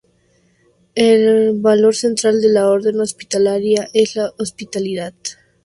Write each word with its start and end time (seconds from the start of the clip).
El 0.95 1.59
valor 1.61 1.93
central 1.95 2.41
de 2.41 2.49
la 2.49 2.67
Orden 2.71 2.99
Hospitalaria 3.01 3.87
es 3.93 4.15
la 4.15 4.31
hospitalidad. 4.39 5.13